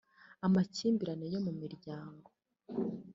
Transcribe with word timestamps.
amakimbirane 0.45 1.25
yo 1.33 1.39
mu 1.45 1.51
miryango 1.61 2.29